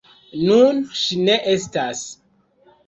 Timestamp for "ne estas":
1.29-2.05